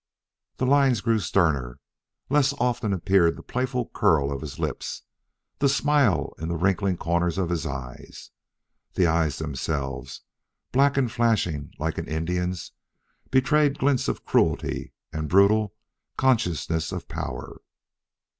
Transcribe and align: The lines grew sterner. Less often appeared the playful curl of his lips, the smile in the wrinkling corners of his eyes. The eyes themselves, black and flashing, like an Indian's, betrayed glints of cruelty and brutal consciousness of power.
The 0.57 0.65
lines 0.65 0.99
grew 0.99 1.19
sterner. 1.19 1.77
Less 2.27 2.53
often 2.57 2.91
appeared 2.91 3.35
the 3.35 3.43
playful 3.43 3.89
curl 3.93 4.31
of 4.31 4.41
his 4.41 4.57
lips, 4.57 5.03
the 5.59 5.69
smile 5.69 6.33
in 6.39 6.47
the 6.49 6.55
wrinkling 6.57 6.97
corners 6.97 7.37
of 7.37 7.51
his 7.51 7.67
eyes. 7.67 8.31
The 8.95 9.05
eyes 9.05 9.37
themselves, 9.37 10.21
black 10.71 10.97
and 10.97 11.11
flashing, 11.11 11.73
like 11.77 11.99
an 11.99 12.07
Indian's, 12.07 12.71
betrayed 13.29 13.77
glints 13.77 14.07
of 14.07 14.25
cruelty 14.25 14.91
and 15.13 15.29
brutal 15.29 15.75
consciousness 16.17 16.91
of 16.91 17.07
power. 17.07 17.61